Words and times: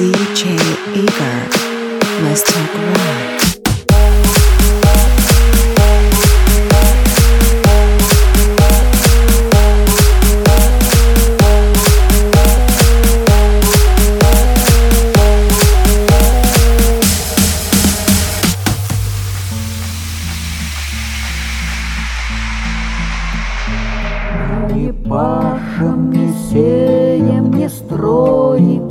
DJ 0.00 0.70
пашем, 25.10 26.10
не 26.10 26.32
сеем, 26.32 27.50
не 27.50 27.68
строим, 27.68 28.89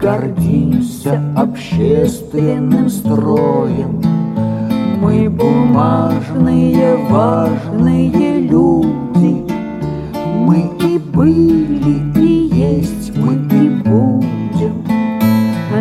гордимся 0.00 1.20
общественным 1.36 2.88
строем. 2.88 4.02
Мы 5.00 5.28
бумажные, 5.28 6.96
важные 7.08 8.40
люди, 8.40 9.44
Мы 10.36 10.70
и 10.82 10.98
были, 10.98 12.18
и 12.18 12.50
есть, 12.52 13.16
мы 13.16 13.34
и 13.34 13.68
будем. 13.68 14.84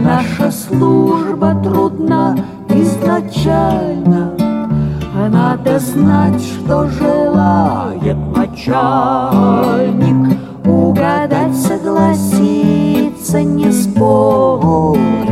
Наша 0.04 0.52
служба 0.52 1.56
трудна 1.64 2.38
изначально, 2.70 4.34
надо 5.30 5.80
знать, 5.80 6.42
что 6.42 6.88
желает 6.88 8.18
начальник 8.36 10.10
Угадать, 10.66 11.56
согласиться, 13.30 13.44
не 13.44 13.72
спорить 13.72 15.29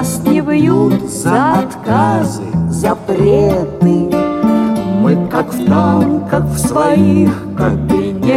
Нас 0.00 0.22
не 0.24 0.40
бьют 0.40 1.10
за 1.10 1.58
отказы, 1.58 2.44
запреты 2.70 4.10
Мы 5.02 5.28
как 5.30 5.52
в 5.52 5.66
танках 5.66 6.44
в 6.44 6.58
своих 6.58 7.30
кабинетах. 7.54 8.30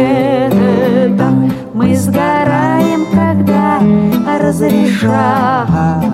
Мы 1.72 1.96
сгораем, 1.96 2.53
разрешаем 4.44 6.04